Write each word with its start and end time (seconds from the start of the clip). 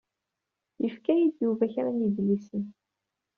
Yefka-yi-d 0.83 1.35
Yuba 1.43 1.65
kra 1.73 1.89
n 1.91 1.99
yidlisen. 2.03 2.63